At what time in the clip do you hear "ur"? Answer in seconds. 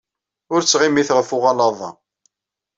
0.53-0.61